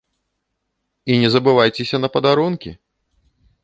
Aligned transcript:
І 1.11 1.19
не 1.25 1.29
забывайцеся 1.35 1.97
на 2.05 2.13
падарункі! 2.19 2.71